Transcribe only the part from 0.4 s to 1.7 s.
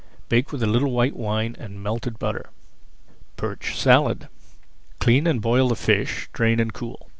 with a little white wine